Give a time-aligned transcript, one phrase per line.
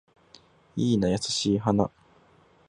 [0.75, 1.91] いいな優しい花